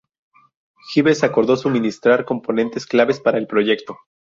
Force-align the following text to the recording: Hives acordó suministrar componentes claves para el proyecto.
Hives 0.95 1.23
acordó 1.23 1.55
suministrar 1.55 2.25
componentes 2.25 2.87
claves 2.87 3.19
para 3.19 3.37
el 3.37 3.45
proyecto. 3.45 3.99